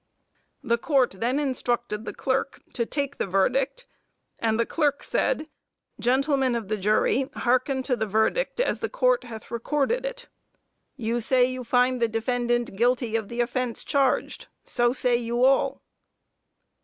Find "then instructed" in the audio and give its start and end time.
1.19-2.05